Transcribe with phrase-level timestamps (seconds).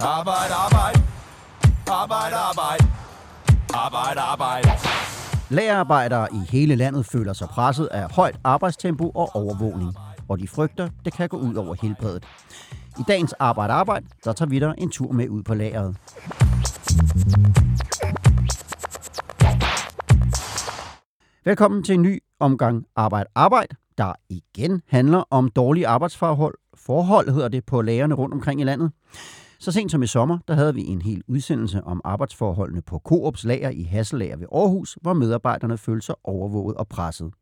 [0.00, 1.02] Arbejde, arbejde.
[1.86, 2.84] Arbejde, arbejde.
[3.74, 4.68] Arbejde, arbejde.
[5.50, 9.94] Lagerarbejdere i hele landet føler sig presset af højt arbejdstempo og overvågning,
[10.28, 12.24] og de frygter, det kan gå ud over helbredet.
[12.98, 15.96] I dagens Arbejde Arbejde, der tager vi dig en tur med ud på lageret.
[21.44, 26.54] Velkommen til en ny omgang Arbejde Arbejde, der igen handler om dårlige arbejdsforhold.
[26.74, 28.92] Forhold hedder det på lagerne rundt omkring i landet.
[29.58, 33.44] Så sent som i sommer, der havde vi en hel udsendelse om arbejdsforholdene på Coops
[33.44, 37.32] lager i Hasselager ved Aarhus, hvor medarbejderne følte sig overvåget og presset.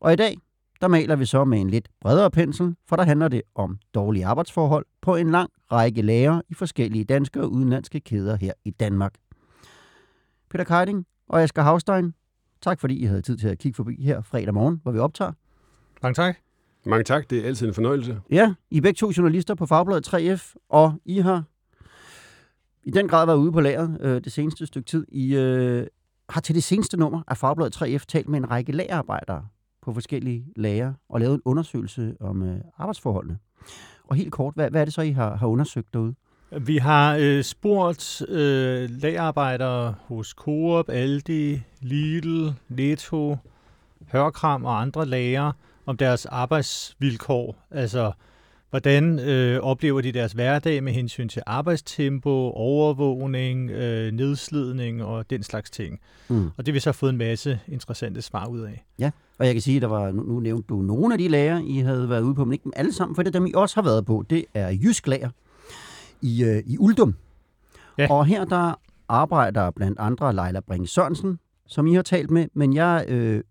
[0.00, 0.38] Og i dag,
[0.80, 4.26] der maler vi så med en lidt bredere pensel, for der handler det om dårlige
[4.26, 9.14] arbejdsforhold på en lang række lager i forskellige danske og udenlandske kæder her i Danmark.
[10.50, 12.14] Peter Keiding og Asger Havstein,
[12.60, 15.32] tak fordi I havde tid til at kigge forbi her fredag morgen, hvor vi optager.
[16.02, 16.36] Mange tak.
[16.86, 18.20] Mange tak, det er altid en fornøjelse.
[18.30, 21.44] Ja, I er begge to journalister på Fagbladet 3F, og I har
[22.84, 25.06] i den grad været ude på lageret øh, det seneste stykke tid.
[25.08, 25.86] I øh,
[26.28, 29.46] har til det seneste nummer af Fagbladet 3F talt med en række lagerarbejdere
[29.82, 33.38] på forskellige lager og lavet en undersøgelse om øh, arbejdsforholdene.
[34.04, 36.14] Og helt kort, hvad, hvad er det så, I har, har undersøgt derude?
[36.60, 43.36] Vi har øh, spurgt øh, lagerarbejdere hos Coop, Aldi, Lidl, Netto,
[44.12, 45.52] Hørkram og andre lager
[45.90, 47.56] om deres arbejdsvilkår.
[47.70, 48.12] Altså,
[48.70, 55.42] hvordan øh, oplever de deres hverdag med hensyn til arbejdstempo, overvågning, øh, nedslidning og den
[55.42, 56.00] slags ting.
[56.28, 56.46] Mm.
[56.46, 58.84] Og det har vi så fået en masse interessante svar ud af.
[58.98, 61.28] Ja, og jeg kan sige, at der var, nu, nu nævnte du nogle af de
[61.28, 63.52] lager, I havde været ude på, men ikke dem alle sammen, for det dem, I
[63.54, 65.30] også har været på, det er Jysk Lager
[66.22, 67.14] i, øh, i Uldum.
[67.98, 68.06] Ja.
[68.10, 72.74] Og her der arbejder blandt andre Leila Bring Sørensen, som I har talt med, men
[72.74, 73.42] jeg øh,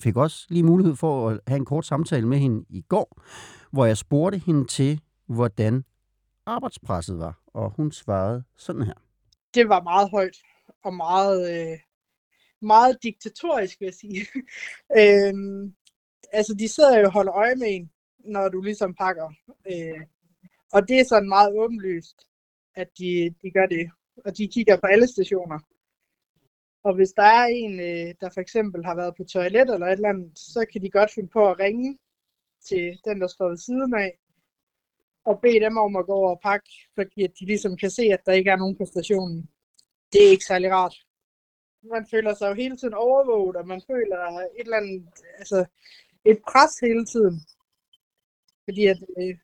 [0.00, 3.20] fik også lige mulighed for at have en kort samtale med hende i går,
[3.70, 5.84] hvor jeg spurgte hende til, hvordan
[6.46, 8.94] arbejdspresset var, og hun svarede sådan her.
[9.54, 10.36] det var meget højt
[10.84, 11.78] og meget, øh,
[12.62, 14.26] meget diktatorisk, vil jeg sige.
[15.00, 15.74] øhm,
[16.32, 17.90] altså, de sidder jo og holder øje med en,
[18.24, 19.32] når du ligesom pakker.
[19.72, 20.00] Øh,
[20.72, 22.26] og det er sådan meget åbenlyst,
[22.74, 23.90] at de, de gør det.
[24.24, 25.58] Og de kigger på alle stationer.
[26.84, 29.92] Og hvis der er en, øh, der for eksempel har været på toilet eller et
[29.92, 31.98] eller andet, så kan de godt finde på at ringe
[32.68, 34.18] til den, der står ved siden af,
[35.24, 38.02] og bede dem om at gå over og pakke, fordi at de ligesom kan se,
[38.02, 39.50] at der ikke er nogen på stationen.
[40.12, 40.96] Det er ikke særlig rart.
[41.82, 44.18] Man føler sig jo hele tiden overvåget, og man føler
[44.58, 45.08] et eller andet,
[45.38, 45.64] altså
[46.24, 47.36] et pres hele tiden.
[48.64, 49.36] Fordi at, øh,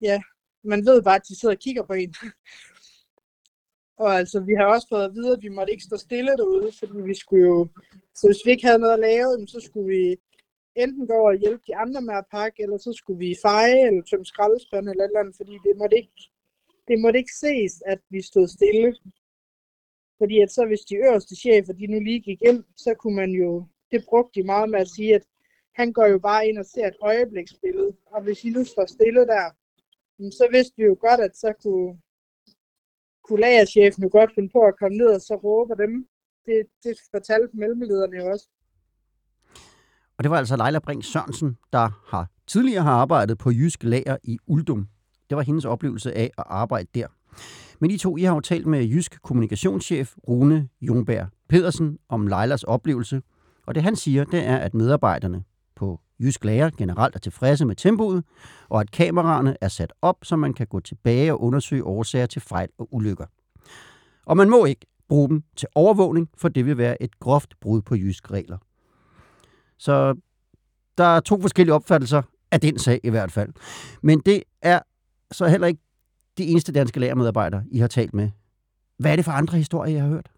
[0.00, 0.22] ja,
[0.64, 2.14] man ved bare, at de sidder og kigger på en.
[4.02, 6.72] og altså, vi har også fået at vide, at vi måtte ikke stå stille derude,
[6.78, 7.68] fordi vi skulle jo,
[8.14, 10.16] så hvis vi ikke havde noget at lave, så skulle vi
[10.76, 14.02] enten gå og hjælpe de andre med at pakke, eller så skulle vi feje, eller
[14.02, 16.12] tømme skraldespand, eller et eller andet, fordi det måtte ikke,
[16.88, 18.96] det måtte ikke ses, at vi stod stille.
[20.18, 23.30] Fordi at så hvis de øverste chefer, de nu lige gik ind, så kunne man
[23.30, 25.24] jo, det brugte de meget med at sige, at
[25.74, 29.26] han går jo bare ind og ser et øjebliksbillede, og hvis I nu står stille
[29.26, 29.46] der,
[30.30, 31.98] så vidste vi jo godt, at så kunne,
[33.30, 35.92] kunne lagerchefen jo godt finde på at komme ned og så råbe dem.
[36.46, 38.46] Det, det fortalte mellemlederne jo også.
[40.16, 44.16] Og det var altså Leila Brink Sørensen, der har tidligere har arbejdet på Jysk Lager
[44.24, 44.88] i Uldum.
[45.30, 47.06] Det var hendes oplevelse af at arbejde der.
[47.80, 52.62] Men I to, I har jo talt med Jysk kommunikationschef Rune Jungberg Pedersen om Leilas
[52.62, 53.22] oplevelse.
[53.66, 55.44] Og det han siger, det er, at medarbejderne
[56.20, 58.24] Jysk Lager generelt er tilfredse med tempoet,
[58.68, 62.42] og at kameraerne er sat op, så man kan gå tilbage og undersøge årsager til
[62.42, 63.26] fejl og ulykker.
[64.26, 67.82] Og man må ikke bruge dem til overvågning, for det vil være et groft brud
[67.82, 68.58] på jysk regler.
[69.78, 70.14] Så
[70.98, 73.52] der er to forskellige opfattelser af den sag i hvert fald.
[74.02, 74.80] Men det er
[75.30, 75.80] så heller ikke
[76.38, 78.30] de eneste danske lagermedarbejdere, I har talt med.
[78.98, 80.30] Hvad er det for andre historier, I har hørt?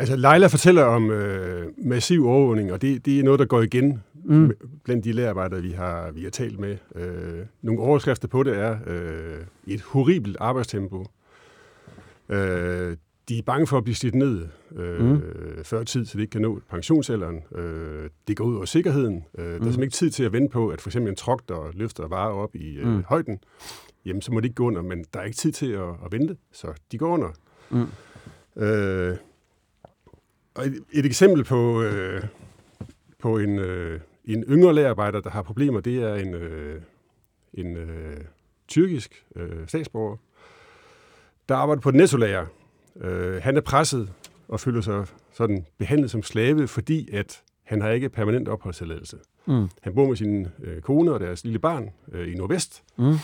[0.00, 4.02] Altså, Leila fortæller om øh, massiv overvågning, og det, det er noget, der går igen
[4.24, 4.52] mm.
[4.84, 6.76] blandt de lærerarbejdere, vi har, vi har talt med.
[6.94, 11.04] Øh, nogle overskrifter på det er øh, et horribelt arbejdstempo.
[12.28, 12.96] Øh,
[13.28, 15.22] de er bange for at blive slidt ned øh, mm.
[15.64, 17.40] før tid, så de ikke kan nå pensionsalderen.
[17.54, 19.24] Øh, det går ud over sikkerheden.
[19.38, 19.50] Øh, mm.
[19.50, 21.70] Der er simpelthen ikke tid til at vente på, at for eksempel en trok, der
[21.74, 23.04] løfter varer op i øh, mm.
[23.08, 23.38] højden,
[24.06, 26.12] jamen så må de ikke gå under, men der er ikke tid til at, at
[26.12, 27.28] vente, så de går under.
[27.70, 27.86] Mm.
[28.62, 29.16] Øh,
[30.58, 32.22] et, et eksempel på, øh,
[33.18, 36.82] på en, øh, en yngre lærerarbejder, der har problemer, det er en, øh,
[37.54, 38.16] en øh,
[38.68, 40.16] tyrkisk øh, statsborger,
[41.48, 42.46] der arbejder på et nettolager.
[43.00, 44.12] Øh, han er presset
[44.48, 49.16] og føler sig sådan behandlet som slave, fordi at han har ikke permanent opholdstilladelse.
[49.46, 49.68] Mm.
[49.80, 52.82] Han bor med sin øh, kone og deres lille barn øh, i Nordvest.
[52.98, 53.14] Mm.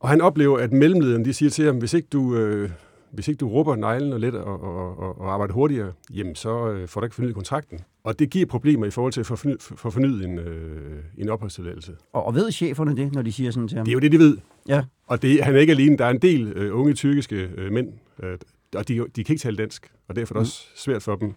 [0.00, 2.70] Og han oplever, at mellemlederne de siger til ham, hvis ikke du, øh,
[3.12, 6.70] hvis ikke du rupper neglen og let og, og, og, og arbejder hurtigere, jamen så
[6.70, 7.80] øh, får du ikke fornyet kontrakten.
[8.04, 11.28] Og det giver problemer i forhold til at få fornyet, få fornyet en, øh, en
[11.28, 11.92] opholdstilladelse.
[12.12, 13.84] Og, og ved cheferne det, når de siger sådan til ham?
[13.84, 14.36] Det er jo det, de ved.
[14.68, 14.84] Ja.
[15.06, 15.96] Og det, han er ikke alene.
[15.96, 18.38] Der er en del øh, unge tyrkiske øh, mænd, øh,
[18.74, 21.34] og de, de kan ikke tale dansk, og derfor er det også svært for dem.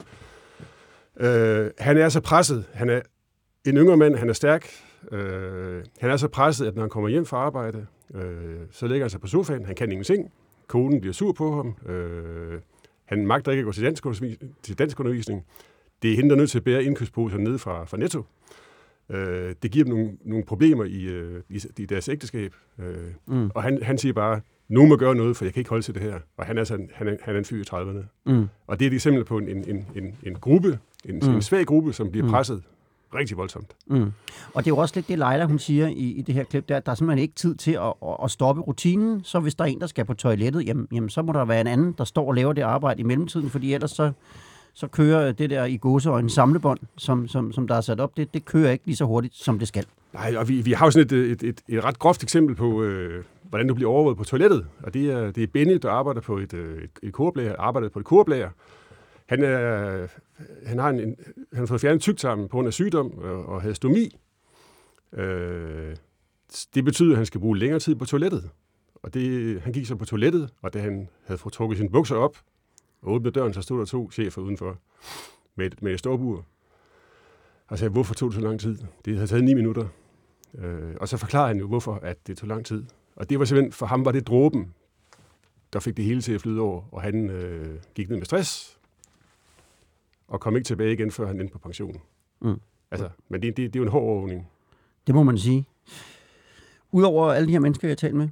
[1.20, 2.66] Øh, han er så presset.
[2.74, 3.02] Han er
[3.66, 4.68] en yngre mand, han er stærk.
[5.12, 7.86] Øh, han er så presset, at når han kommer hjem fra arbejde,
[8.16, 8.22] øh,
[8.72, 9.66] så ligger han sig på sofaen.
[9.66, 10.32] Han kan ingenting.
[10.72, 11.92] Konen bliver sur på ham.
[11.94, 12.60] Øh,
[13.06, 14.06] han magter ikke at gå til dansk,
[14.64, 15.46] til dansk undervisning.
[16.02, 18.24] Det er hende, der er nødt til at bære indkøbsposer ned fra, fra Netto.
[19.10, 22.54] Øh, det giver dem nogle, nogle problemer i, øh, i, i deres ægteskab.
[22.80, 22.96] Øh,
[23.28, 23.50] Mm.
[23.56, 25.94] Og han, han siger bare, nogen må gøre noget, for jeg kan ikke holde til
[25.94, 26.20] det her.
[26.38, 28.32] Og han er, sådan, han er, han er en fyr i 30'erne.
[28.32, 28.46] Mm.
[28.68, 31.30] Og det er et eksempel på en, en, en, en, en gruppe, en, mm.
[31.36, 32.32] en svag gruppe, som bliver Mm.
[32.32, 32.64] presset
[33.16, 33.76] rigtig voldsomt.
[33.88, 34.12] Mm.
[34.54, 36.70] Og det er jo også lidt det, Leila hun siger i, i det her klip,
[36.70, 37.94] der, at der er simpelthen ikke tid til at,
[38.24, 39.24] at, stoppe rutinen.
[39.24, 41.62] Så hvis der er en, der skal på toilettet, jamen, jamen, så må der være
[41.62, 44.12] en anden, der står og laver det arbejde i mellemtiden, fordi ellers så,
[44.74, 45.80] så kører det der i
[46.20, 49.06] en samlebånd, som, som, som der er sat op, det, det kører ikke lige så
[49.06, 49.86] hurtigt, som det skal.
[50.14, 52.84] Nej, og vi, vi har jo sådan et, et, et, et ret groft eksempel på,
[52.84, 54.66] øh, hvordan du bliver overvåget på toilettet.
[54.84, 57.90] Og det er, det er Benny, der arbejder på et, øh, et, et korblager, arbejder
[57.90, 58.50] på et korblager.
[59.32, 60.08] Han, er,
[60.66, 61.16] han, har en, en,
[61.54, 64.20] han har fået fjernet tyktarmen på grund af sygdom og, og havde stomi.
[65.14, 65.96] Øh,
[66.76, 68.50] det betyder, at han skal bruge længere tid på toilettet.
[68.96, 72.16] Og det, han gik så på toilettet, og da han havde fået trukket sine bukser
[72.16, 72.38] op
[73.02, 74.78] og åbnet døren, så stod der to chefer udenfor
[75.56, 76.46] med et, med et storbur.
[77.68, 78.78] Og sagde, hvorfor tog det så lang tid?
[79.06, 79.88] Det havde taget ni minutter.
[80.58, 82.86] Øh, og så forklarede han jo, hvorfor at det tog lang tid.
[83.16, 84.74] Og det var simpelthen, for ham var det dråben,
[85.74, 88.81] der fik det hele til at flyde over, og han øh, gik ned med stress,
[90.32, 91.98] og kom ikke tilbage igen, før han endte på pension.
[92.42, 92.60] Mm.
[92.92, 94.48] Altså, men det, det, det er jo en hård overvågning.
[95.08, 95.66] Det må man sige.
[96.92, 98.30] Udover alle de her mennesker, jeg har talt med,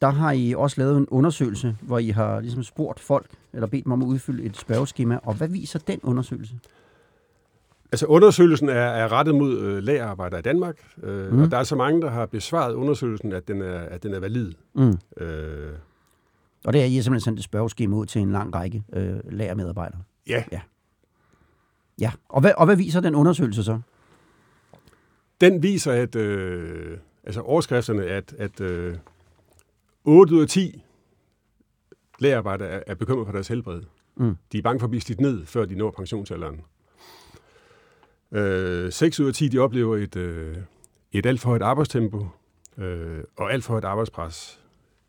[0.00, 3.84] der har I også lavet en undersøgelse, hvor I har ligesom spurgt folk, eller bedt
[3.84, 5.18] dem om at udfylde et spørgeskema.
[5.22, 6.54] Og hvad viser den undersøgelse?
[7.92, 11.42] Altså, undersøgelsen er, er rettet mod øh, lagerarbejdere i Danmark, øh, Mm.
[11.42, 14.18] og der er så mange, der har besvaret undersøgelsen, at den er, at den er
[14.20, 14.52] valid.
[14.74, 14.98] Mm.
[15.16, 15.72] Øh,
[16.64, 19.16] Og det er, I har simpelthen sendt et spørgeskema ud til en lang række øh,
[19.32, 20.00] lagermedarbejdere.
[20.28, 20.60] ja, Ja,
[22.28, 23.80] og hvad, og hvad viser den undersøgelse så?
[25.40, 28.96] Den viser, at øh, altså overskrifterne, at, at øh,
[30.04, 30.84] 8 ud af 10
[32.18, 33.82] lagerarbejdere er, er bekymret for deres helbred.
[34.16, 34.36] Mm.
[34.52, 36.60] De er bange for at blive slidt ned, før de når pensionsalderen.
[38.32, 40.56] Øh, 6 ud af 10 de oplever et, øh,
[41.12, 42.26] et alt for højt arbejdstempo
[42.78, 44.60] øh, og alt for højt arbejdspres.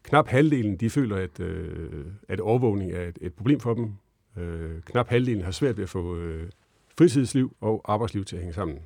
[0.04, 3.94] Knap halvdelen de føler, at, øh, at overvågning er et, et problem for dem.
[4.38, 6.50] Øh, knap halvdelen har svært ved at få øh,
[6.98, 8.78] fritidsliv og arbejdsliv til at hænge sammen.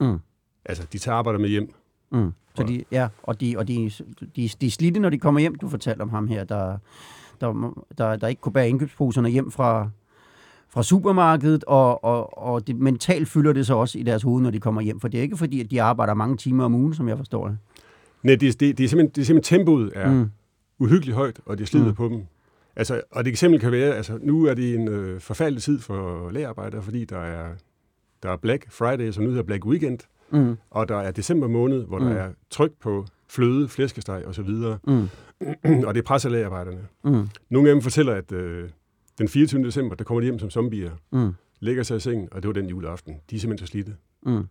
[0.00, 0.18] Mm.
[0.64, 1.74] Altså, de tager arbejder med hjem.
[2.12, 2.32] Mm.
[2.54, 3.90] Så de, ja, og, de, og de,
[4.36, 5.54] de, de er slidte, når de kommer hjem.
[5.54, 6.78] Du fortalte om ham her, der,
[7.40, 9.90] der, der, der ikke kunne bære indkøbsposerne hjem fra,
[10.68, 14.50] fra supermarkedet, og, og, og det, mentalt fylder det så også i deres hoved, når
[14.50, 15.00] de kommer hjem.
[15.00, 17.48] For det er ikke fordi, at de arbejder mange timer om ugen, som jeg forstår
[17.48, 17.58] det.
[18.22, 20.30] Nej, det, det, det, er simpelthen, det er simpelthen tempoet er mm.
[20.78, 21.94] Uhyggeligt højt, og det slider mm.
[21.94, 22.22] på dem.
[22.76, 26.30] Altså, og det eksempel kan være, altså nu er det en øh, forfærdelig tid for
[26.30, 27.54] lagerarbejdere, fordi der er,
[28.22, 29.98] der er Black Friday, som nu hedder Black Weekend,
[30.30, 30.56] Mm.
[30.70, 32.04] og der er december måned, hvor mm.
[32.04, 34.48] Der er tryk på fløde, flæskesteg osv.,
[34.86, 35.08] Mm.
[35.86, 36.86] og det presser lagerarbejderne.
[37.04, 37.28] Mm.
[37.50, 38.68] Nogle af dem fortæller, at øh,
[39.18, 39.64] den 24.
[39.64, 41.32] december, der kommer de hjem som zombier, Mm.
[41.60, 43.14] lægger sig i sengen, og det var den juleaften.
[43.30, 43.94] De er simpelthen så slidte.
[44.26, 44.46] Mm.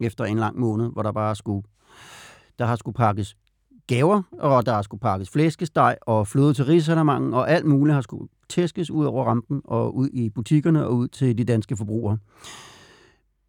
[0.00, 1.66] Efter en lang måned, hvor der bare skulle,
[2.58, 3.36] der har skulle pakkes
[3.86, 8.28] gaver, og der skulle pakkes flæskesteg og fløde til risalermangen, og alt muligt har skulle
[8.48, 12.18] tæskes ud over rampen og ud i butikkerne og ud til de danske forbrugere.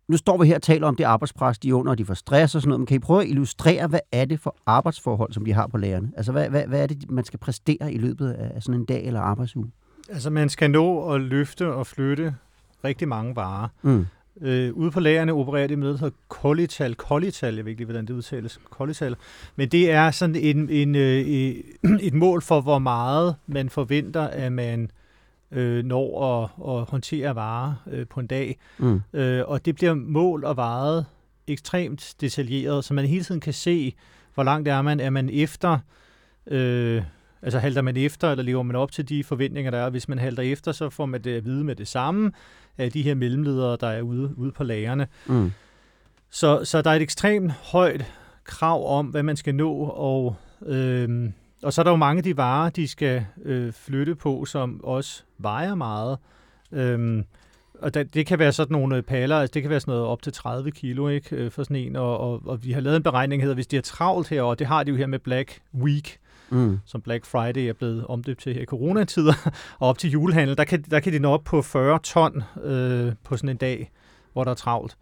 [0.07, 2.13] Nu står vi her og taler om det arbejdspres, de er under, og de får
[2.13, 5.33] stress og sådan noget, men kan I prøve at illustrere, hvad er det for arbejdsforhold,
[5.33, 6.11] som de har på lagerne?
[6.17, 9.05] Altså, hvad, hvad, hvad er det, man skal præstere i løbet af sådan en dag
[9.05, 9.71] eller arbejdsuge?
[10.09, 12.35] Altså, man skal nå at løfte og flytte
[12.83, 13.67] rigtig mange varer.
[13.81, 14.05] Mm.
[14.41, 16.95] Øh, ude på lagerne opererer det med noget, der hedder kolital.
[16.95, 18.59] Kolital, jeg ved ikke lige, hvordan det udtales.
[18.69, 19.15] Kolital.
[19.55, 21.19] Men det er sådan en, en, øh,
[22.07, 24.91] et mål for, hvor meget man forventer, at man
[25.51, 28.59] øh, når at, at håndtere varer øh, på en dag.
[28.77, 29.01] Mm.
[29.13, 31.05] Øh, og det bliver mål og vejet
[31.47, 33.93] ekstremt detaljeret, så man hele tiden kan se,
[34.33, 34.99] hvor langt er man.
[34.99, 35.79] Er man efter,
[36.47, 37.03] øh,
[37.41, 39.89] altså halter man efter, eller lever man op til de forventninger, der er.
[39.89, 42.31] Hvis man halter efter, så får man det at vide med det samme
[42.77, 45.07] af de her mellemledere, der er ude, ude på lagerne.
[45.25, 45.51] Mm.
[46.29, 48.05] Så, så der er et ekstremt højt
[48.43, 52.23] krav om, hvad man skal nå, og, øhm, og så er der jo mange af
[52.23, 56.17] de varer, de skal øh, flytte på, som også vejer meget.
[56.71, 57.23] Øhm,
[57.81, 60.21] og da, det kan være sådan nogle paller, altså det kan være sådan noget op
[60.21, 63.03] til 30 kilo ikke, øh, for sådan en, og, og, og vi har lavet en
[63.03, 65.19] beregning, der hedder, hvis de har travlt her, og det har de jo her med
[65.19, 66.17] Black Week,
[66.49, 66.79] Mm.
[66.85, 69.33] som Black Friday er blevet omdøbt til her i coronatider,
[69.79, 73.13] og op til julehandel, der kan, der kan de nå op på 40 ton øh,
[73.23, 73.91] på sådan en dag,
[74.33, 74.97] hvor der er travlt.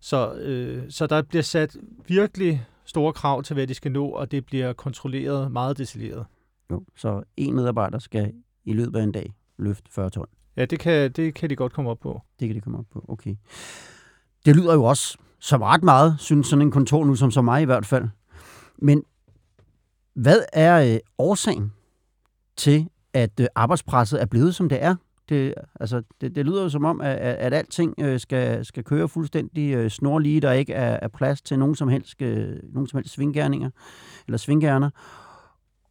[0.00, 1.76] Så, øh, så der bliver sat
[2.08, 6.26] virkelig store krav til, hvad de skal nå, og det bliver kontrolleret meget detaljeret.
[6.70, 8.32] Jo, så en medarbejder skal
[8.64, 10.26] i løbet af en dag løfte 40 ton.
[10.56, 12.22] Ja, det kan, det kan de godt komme op på.
[12.40, 13.34] Det kan de komme op på, okay.
[14.46, 17.62] Det lyder jo også som ret meget, synes sådan en kontor nu, som så mig
[17.62, 18.08] i hvert fald.
[18.78, 19.02] Men
[20.16, 21.72] hvad er øh, årsagen
[22.56, 24.94] til, at øh, arbejdspresset er blevet, som det er?
[25.28, 29.08] Det, altså, det, det lyder jo som om, at, at alting øh, skal, skal køre
[29.08, 32.96] fuldstændig øh, snorlige, der ikke er, er plads til nogen som helst, øh, nogen som
[32.98, 33.70] helst svinggærninger
[34.26, 34.90] eller svinggærner.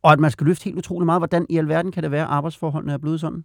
[0.02, 1.20] Og at man skal løfte helt utrolig meget.
[1.20, 3.44] Hvordan i alverden kan det være, at arbejdsforholdene er blevet sådan?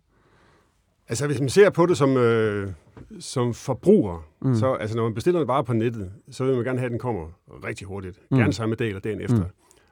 [1.08, 2.72] Altså, hvis man ser på det som, øh,
[3.20, 4.48] som forbruger, Mm.
[4.48, 4.54] mm.
[4.54, 6.90] så altså, når man bestiller en vare på nettet, så vil man gerne have, at
[6.90, 7.26] den kommer
[7.64, 8.18] rigtig hurtigt.
[8.18, 8.36] Mm.
[8.36, 8.40] Mm.
[8.40, 9.36] Gerne samme dag eller dagen efter.
[9.36, 9.42] Mm.
[9.42, 9.48] Mm.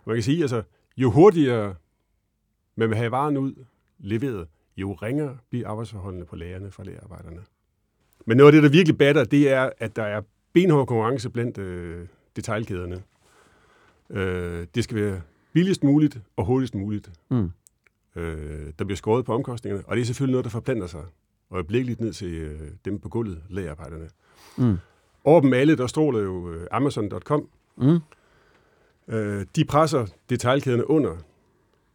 [0.06, 0.62] Man kan sige, altså,
[0.98, 1.74] jo hurtigere
[2.76, 3.54] man vil have varen ud
[3.98, 7.40] leveret, jo ringere bliver arbejdsforholdene på lagerne fra lagerarbejderne.
[8.26, 11.58] Men noget af det, der virkelig batter, det er, at der er benhård konkurrence blandt
[11.58, 13.02] øh, detaljkæderne.
[14.10, 15.20] Øh, det skal være
[15.52, 17.10] billigst muligt og hurtigst muligt.
[17.30, 17.50] Mm.
[18.16, 21.04] Øh, der bliver skåret på omkostningerne, og det er selvfølgelig noget, der forplanter sig
[21.50, 24.08] øjeblikkeligt ned til øh, dem på gulvet, lagerarbejderne.
[24.56, 24.76] Mm.
[25.24, 27.48] Over dem alle, der stråler jo øh, Amazon.com.
[27.76, 27.98] Mm.
[29.08, 31.16] Øh, de presser detaljkæderne under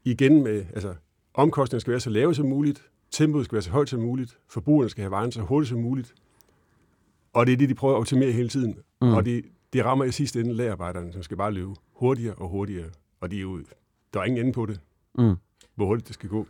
[0.03, 0.93] igen med, altså
[1.33, 4.89] omkostningerne skal være så lave som muligt, tempoet skal være så højt som muligt, forbrugerne
[4.89, 6.13] skal have varen så hurtigt som muligt,
[7.33, 8.75] og det er det, de prøver at optimere hele tiden.
[9.01, 9.13] Mm.
[9.13, 9.43] Og det,
[9.73, 12.85] det rammer i sidste ende lagerarbejderne, som skal bare løbe hurtigere og hurtigere,
[13.21, 13.59] og de er jo,
[14.13, 14.79] der er ingen ende på det,
[15.17, 15.35] Mm.
[15.75, 16.47] hvor hurtigt det skal gå.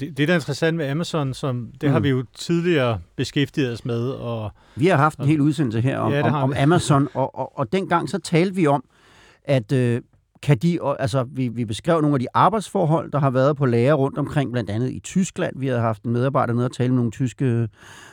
[0.00, 1.92] Det, det der er interessant med Amazon, som det Mm.
[1.92, 5.98] har vi jo tidligere beskæftiget os med, og Vi har haft en hel udsendelse her
[5.98, 6.52] om, Ja, om, om.
[6.56, 8.84] Amazon, og, og, og dengang så talte vi om,
[9.44, 10.00] at øh,
[10.42, 13.94] kan de, altså, vi, vi beskrev nogle af de arbejdsforhold, der har været på lager
[13.94, 15.58] rundt omkring, blandt andet i Tyskland.
[15.58, 17.68] Vi havde haft en medarbejder nede og tale med nogle tyske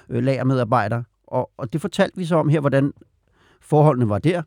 [0.10, 2.94] øh, lagermedarbejdere, og, og det fortalte vi så om her, hvordan
[3.62, 4.42] forholdene var der.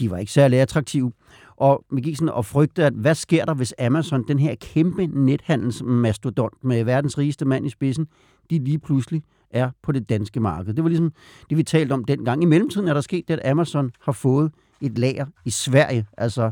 [0.00, 1.12] De var ikke særlig attraktive.
[1.56, 5.06] Og vi gik sådan og frygte, at hvad sker der, hvis Amazon, den her kæmpe
[5.06, 8.06] nethandelsmastodont med verdens rigeste mand i spidsen,
[8.50, 10.74] de lige pludselig er på det danske marked.
[10.74, 11.12] Det var ligesom
[11.50, 12.42] det, vi talte om dengang.
[12.42, 16.06] I mellemtiden er der sket det, at Amazon har fået et lager i Sverige.
[16.16, 16.50] Altså,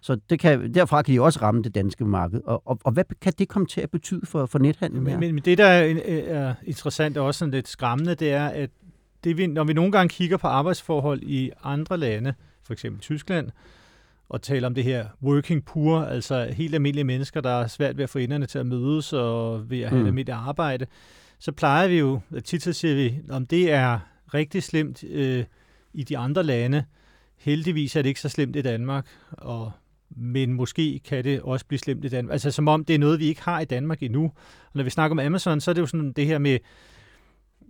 [0.00, 2.40] så det kan, derfra kan de også ramme det danske marked.
[2.44, 5.02] Og, og, og hvad kan det komme til at betyde for, for nethandlen?
[5.02, 5.20] Men, her?
[5.20, 5.94] men men det, der er,
[6.26, 8.70] er interessant og også sådan lidt skræmmende, det er, at
[9.24, 13.50] det, vi, når vi nogle gange kigger på arbejdsforhold i andre lande, for eksempel Tyskland,
[14.28, 18.04] og taler om det her working poor, altså helt almindelige mennesker, der er svært ved
[18.04, 20.04] at få enderne til at mødes og ved at have Mm.
[20.04, 20.86] et almindeligt arbejde,
[21.38, 23.98] så plejer vi jo, tit så siger vi, om det er
[24.34, 25.44] rigtig slemt øh,
[25.92, 26.84] i de andre lande.
[27.36, 29.72] Heldigvis er det ikke så slemt i Danmark, og
[30.10, 32.32] men måske kan det også blive slemt i Danmark.
[32.32, 34.24] Altså som om det er noget, vi ikke har i Danmark endnu.
[34.64, 36.58] Og når vi snakker om Amazon, så er det jo sådan det her med,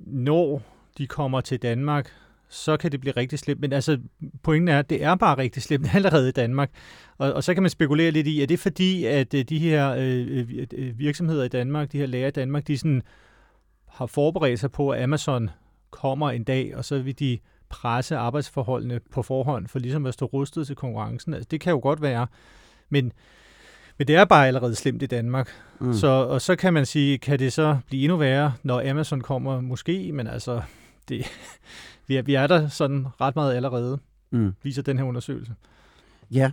[0.06, 0.62] når
[0.98, 2.12] de kommer til Danmark,
[2.48, 3.60] så kan det blive rigtig slemt.
[3.60, 3.98] Men altså,
[4.42, 6.70] pointen er, at det er bare rigtig slemt allerede i Danmark.
[7.18, 9.94] Og, og så kan man spekulere lidt i, er det fordi, at øh, de her
[9.98, 13.02] øh, øh, virksomheder i Danmark, de her læger i Danmark, de sådan
[13.98, 15.50] har forberedt sig på, at Amazon
[15.90, 17.38] kommer en dag, og så vil de
[17.68, 21.34] presse arbejdsforholdene på forhånd, for ligesom at stå rustet til konkurrencen.
[21.34, 22.26] Altså, det kan jo godt være,
[22.88, 23.12] men,
[23.98, 25.50] men det er bare allerede slemt i Danmark.
[25.80, 25.92] Mm.
[25.94, 29.60] Så, og så kan man sige, kan det så blive endnu værre, når Amazon kommer?
[29.60, 30.62] Måske, men altså,
[31.08, 31.26] det,
[32.06, 33.98] vi, er, vi er der sådan ret meget allerede,
[34.30, 34.54] Mm.
[34.62, 35.54] viser den her undersøgelse.
[36.30, 36.50] Ja,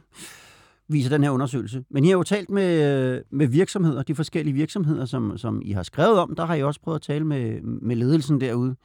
[0.87, 1.83] viser den her undersøgelse.
[1.89, 5.83] Men I har jo talt med, med virksomheder, de forskellige virksomheder, som, som I har
[5.83, 6.35] skrevet om.
[6.35, 8.75] Der har I også prøvet at tale med, med ledelsen derude.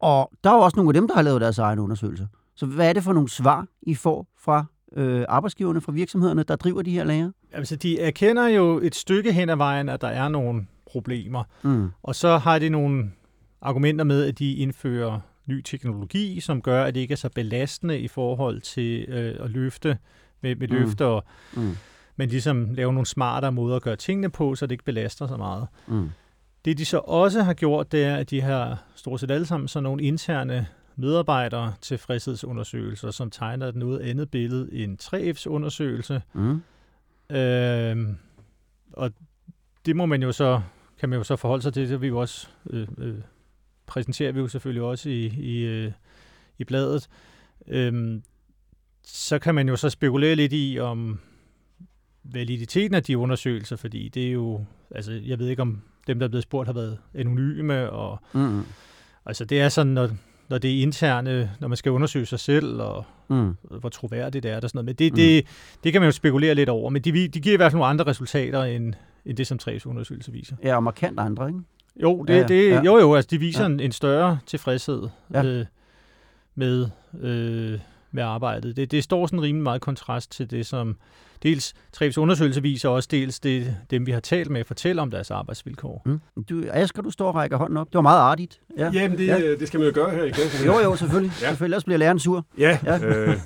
[0.00, 2.26] Og der er jo også nogle af dem, der har lavet deres egne undersøgelser.
[2.54, 4.64] Så hvad er det for nogle svar, I får fra
[4.96, 7.30] øh, arbejdsgiverne, fra virksomhederne, der driver de her lager?
[7.52, 11.44] Altså, de erkender jo et stykke hen ad vejen, at der er nogle problemer.
[11.62, 11.88] Mm.
[12.02, 13.10] Og så har de nogle
[13.60, 18.00] argumenter med, at de indfører ny teknologi, som gør, at det ikke er så belastende
[18.00, 19.98] i forhold til øh, at løfte
[20.46, 20.74] med, med Mm.
[20.74, 21.24] løfter, og,
[21.56, 21.76] Mm.
[22.16, 25.36] men ligesom lave nogle smartere måder at gøre tingene på, så det ikke belaster så
[25.36, 25.66] meget.
[25.86, 26.10] Mm.
[26.64, 29.68] Det de så også har gjort, det er, at de har stort set alle sammen
[29.68, 36.22] sådan nogle interne medarbejdere tilfredshedsundersøgelser, som tegner et noget andet billede end 3F's undersøgelse.
[36.32, 36.62] Mm.
[37.36, 38.16] Øhm,
[38.92, 39.10] og
[39.86, 40.60] det må man jo så,
[41.00, 43.14] kan man jo så forholde sig til, det vi jo også, øh, øh,
[43.86, 45.92] præsenterer vi jo selvfølgelig også i, i, øh,
[46.58, 47.08] i bladet.
[47.66, 48.22] Øhm,
[49.06, 51.18] så kan man jo så spekulere lidt i, om
[52.24, 56.26] validiteten af de undersøgelser, fordi det er jo, altså jeg ved ikke om dem, der
[56.26, 58.62] er blevet spurgt, har været anonyme, og Mm.
[59.26, 60.10] altså det er sådan, når,
[60.48, 63.56] når det er interne, når man skal undersøge sig selv, og Mm.
[63.80, 64.84] hvor troværdigt det er, og sådan noget.
[64.86, 65.16] Men det, Mm.
[65.16, 65.46] det,
[65.84, 67.90] det kan man jo spekulere lidt over, men de, de giver i hvert fald nogle
[67.90, 68.94] andre resultater, end,
[69.26, 70.56] end det, som Træs undersøgelse viser.
[70.64, 71.60] Ja, og markant andre, ikke?
[72.02, 73.66] Jo, det, Ja, ja, det, jo, jo, altså de viser Ja.
[73.66, 75.02] en, en større tilfredshed
[75.34, 75.44] ja.
[75.44, 75.66] øh,
[76.54, 76.88] med,
[77.20, 77.78] øh,
[78.16, 78.76] med arbejdet.
[78.76, 80.96] Det, det står sådan rimelig meget kontrast til det, som
[81.42, 85.10] dels Trebs undersøgelse viser, og også dels det, dem, vi har talt med, fortæller om
[85.10, 86.02] deres arbejdsvilkår.
[86.06, 86.20] Mm.
[86.50, 87.86] Du, Asger, du står og rækker hånden op.
[87.86, 88.60] Det var meget artigt.
[88.78, 88.90] Ja.
[88.92, 89.38] Jamen, det, Ja.
[89.38, 89.50] ja.
[89.54, 90.66] det skal man jo gøre her i klassen.
[90.66, 91.32] Jo, jo, selvfølgelig.
[91.42, 91.48] Ja.
[91.48, 92.46] Selvfølgelig, ellers bliver læreren sur.
[92.58, 92.78] Ja.
[92.84, 93.04] Ja.
[93.06, 93.36] Øh,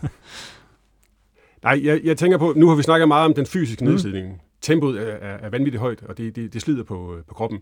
[1.63, 3.91] nej, jeg, jeg tænker på, nu har vi snakket meget om den fysiske Mm.
[3.91, 4.41] nedslidning.
[4.61, 7.59] Tempoet er, er, er vanvittigt højt, og det, det, det slider på, øh, på kroppen.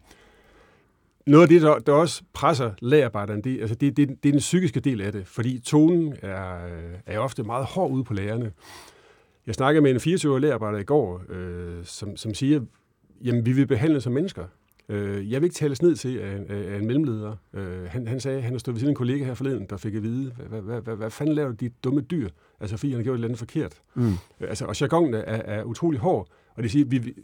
[1.28, 4.38] Noget af det, der, der også presser lagerarbejderen, det, altså det, det, det er den
[4.38, 8.52] psykiske del af det, fordi tonen er, øh, er ofte meget hård ude på lærerne.
[9.47, 12.61] Jeg snakkede med en 24-årig lagerarbejder i går, øh, som, som siger,
[13.25, 14.44] jamen vi vil behandle som mennesker.
[14.88, 17.37] Øh, jeg vil ikke tales ned til af, af, af en mellemleder.
[17.54, 19.76] Øh, han, han sagde, han har stået ved siden af en kollega her forleden, der
[19.76, 22.28] fik at vide, hvad, hvad, hvad, fanden laver de dumme dyr?
[22.61, 23.73] Altså fordi han har gjort et eller andet forkert.
[23.94, 24.06] Mm.
[24.08, 27.14] Øh, Altså, og jargonen er, er utrolig hård, og det siger, vi-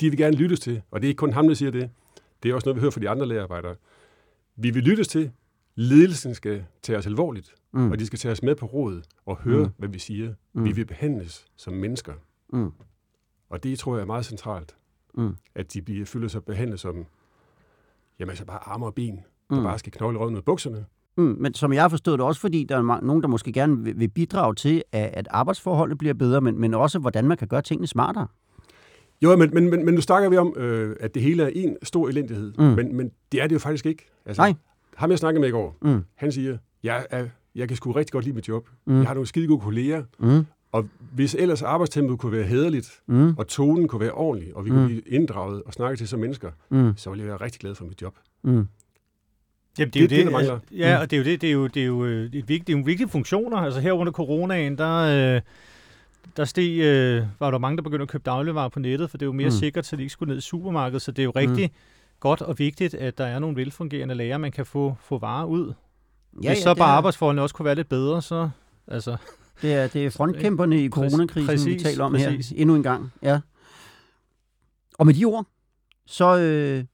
[0.00, 1.90] de vil gerne lyttes til, og det er ikke kun ham, der siger det.
[2.42, 3.74] Det er også noget, vi hører fra de andre lagerarbejdere.
[4.56, 5.30] Vi vil lyttes til,
[5.74, 7.90] ledelsen skal tage os alvorligt, Mm.
[7.90, 9.70] og de skal tage os med på råd og høre, Mm.
[9.78, 10.34] hvad vi siger.
[10.52, 10.64] Mm.
[10.64, 12.12] Vi vil behandles som mennesker,
[12.52, 12.72] Mm.
[13.50, 14.76] og det tror jeg er meget centralt,
[15.14, 15.36] Mm.
[15.54, 17.06] at de bliver, føler sig behandlet som,
[18.18, 19.16] jamen altså bare arme og ben,
[19.50, 19.62] der Mm.
[19.62, 20.84] bare skal knokle røven ud af bukserne.
[21.16, 23.84] Mm, men som jeg har forstået det, også fordi der er nogen, der måske gerne
[23.96, 27.86] vil, bidrage til, at, arbejdsforholdene bliver bedre, men, men også hvordan man kan gøre tingene
[27.86, 28.26] smartere.
[29.22, 31.76] Jo, men, men, men, men nu snakker vi om, øh, at det hele er en
[31.82, 32.64] stor elendighed, Mm.
[32.64, 32.70] mm.
[32.70, 34.06] men, men det er det jo faktisk ikke.
[34.26, 34.54] Altså, Nej.
[34.96, 36.00] Ham jeg snakkede med i går, Mm.
[36.14, 38.68] han siger, jeg, er, jeg kan sgu rigtig godt lide mit job.
[38.86, 38.92] Mm.
[38.92, 38.98] Mm.
[38.98, 40.46] Jeg har nogle skide gode kolleger, Mm.
[40.72, 43.34] og hvis ellers arbejdstempoet kunne være hederligt, Mm.
[43.38, 44.76] og tonen kunne være ordentlig, og vi Mm.
[44.76, 46.92] kunne blive inddraget og snakke til som mennesker, Mm.
[46.96, 48.14] så ville jeg være rigtig glad for mit job.
[48.44, 48.66] Mm.
[49.78, 50.52] Jamen, Det er det, der mangler.
[50.52, 51.40] altså, Ja, og det er jo det.
[51.40, 53.56] Det er jo, det er jo, øh, et vigtigt, det er jo vigtige funktioner.
[53.56, 55.40] Altså her under coronaen, der, øh,
[56.36, 59.24] der steg, øh, var der mange, der begyndte at købe dagligvarer på nettet, for det
[59.24, 59.50] er jo mere Mm.
[59.50, 61.02] sikkert, så de ikke skulle ned i supermarkedet.
[61.02, 61.76] Så det er jo rigtig mm.
[62.20, 65.72] godt og vigtigt, at der er nogle velfungerende lager, man kan få, få varer ud.
[66.42, 68.50] Ja, Hvis så det bare er- arbejdsforholdene også kunne være lidt bedre, så...
[68.88, 69.16] Altså,
[69.62, 72.48] Det er, det er frontkæmperne i coronakrisen, præcis, vi taler om præcis.
[72.48, 73.12] her endnu en gang.
[73.22, 73.40] Ja.
[74.98, 75.46] Og med de ord,
[76.06, 76.84] så øh,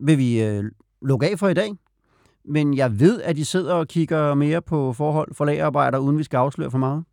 [0.00, 0.64] vil vi øh,
[1.02, 1.72] lukke af for i dag.
[2.44, 6.22] Men jeg ved, at I sidder og kigger mere på forhold for lagerarbejder, uden vi
[6.22, 7.04] skal afsløre for meget.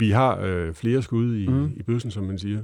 [0.00, 1.72] Vi har øh, flere skud i, Mm.
[1.76, 2.62] i bøssen, som man siger.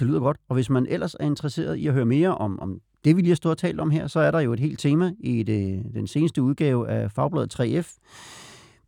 [0.00, 0.36] Det lyder godt.
[0.48, 3.30] Og hvis man ellers er interesseret i at høre mere om, om det, vi lige
[3.30, 5.82] har stået og talt om her, så er der jo et helt tema i det,
[5.94, 7.96] den seneste udgave af Fagbladet 3F.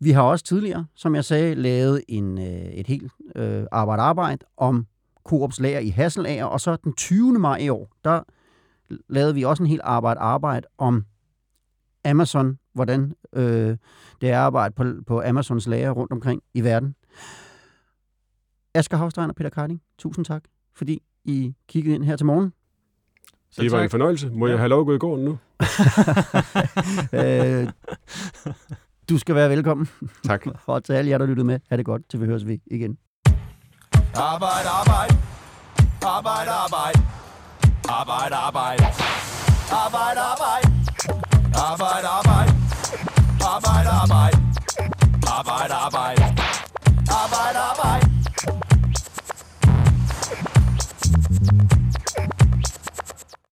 [0.00, 4.86] Vi har også tidligere, som jeg sagde, lavet en, øh, et helt øh, arbejde-arbejde om
[5.24, 7.38] Coops lager i Hasselager, og så den 20.
[7.38, 8.20] maj i år, der
[9.08, 11.04] lavede vi også en helt arbejde-arbejde om
[12.04, 13.76] Amazon, hvordan øh,
[14.20, 16.94] det er at arbejde på, på Amazons lager rundt omkring i verden.
[18.74, 20.42] Asger Havstein og Peter Karding, tusind tak,
[20.76, 22.52] fordi I kiggede ind her til morgen.
[23.50, 23.84] Selv det var tak.
[23.84, 24.30] en fornøjelse.
[24.30, 24.50] Må Ja.
[24.52, 25.30] jeg have lov at gå i gården nu?
[27.20, 27.68] øh,
[29.08, 29.88] du skal være velkommen.
[30.24, 30.46] Tak.
[30.66, 32.98] Og til alle jer, der lyttede med, ha' det godt, til vi høres ved igen.
[34.14, 35.14] Arbejde, arbejde.
[36.02, 36.98] Arbejde, arbejde.
[37.88, 38.84] Arbejde, arbejde.
[39.84, 40.61] Arbejde, arbejde.
[41.72, 42.50] Arbeit, Arbeit,
[43.40, 44.34] Arbeit, Arbeit,
[45.26, 46.20] Arbeit, Arbeit,
[47.08, 48.02] Arbeit, Arbeit.